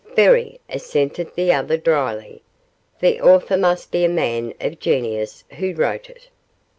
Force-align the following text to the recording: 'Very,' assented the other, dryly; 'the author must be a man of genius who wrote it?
'Very,' 0.15 0.59
assented 0.67 1.31
the 1.35 1.53
other, 1.53 1.77
dryly; 1.77 2.41
'the 3.01 3.21
author 3.21 3.55
must 3.55 3.91
be 3.91 4.03
a 4.03 4.09
man 4.09 4.51
of 4.59 4.79
genius 4.79 5.43
who 5.59 5.75
wrote 5.75 6.09
it? 6.09 6.29